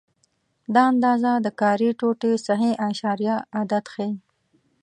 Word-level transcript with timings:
دا 0.73 0.81
اندازه 0.91 1.31
د 1.45 1.47
کاري 1.61 1.89
ټوټې 1.99 2.31
صحیح 2.47 2.73
اعشاریه 2.85 3.35
عدد 3.59 3.83
ښيي. 3.93 4.11